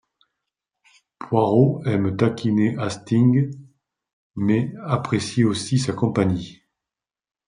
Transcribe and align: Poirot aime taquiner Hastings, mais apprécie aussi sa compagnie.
Poirot 1.19 1.83
aime 1.85 2.17
taquiner 2.17 2.75
Hastings, 2.79 3.51
mais 4.33 4.73
apprécie 4.83 5.43
aussi 5.43 5.77
sa 5.77 5.93
compagnie. 5.93 6.63